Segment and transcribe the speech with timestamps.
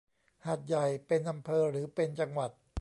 [0.45, 2.51] หาดใหญ่เป็นอำเภอหรือเป็นจังหวัด